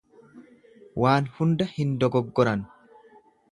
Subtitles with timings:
[1.03, 2.67] Waan hunda hin dogoggoran.